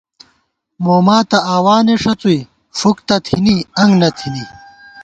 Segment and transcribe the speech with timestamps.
[0.83, 2.39] موما تہ اَوانے ݭڅوُئی،
[2.79, 4.43] فُک تہ تھِنی انگ نہ تھنی